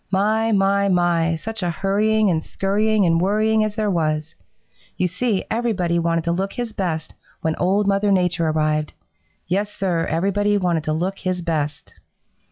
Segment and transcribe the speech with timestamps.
[0.09, 4.33] My, my, my, such a hurrying and scurrying and worrying as there was!
[4.97, 8.93] You see, everybody wanted to look his best when Old Mother Nature arrived,
[9.45, 11.93] Yes, Sir, everybody wanted to look his best.